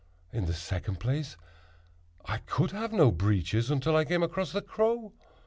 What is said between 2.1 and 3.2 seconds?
I could have no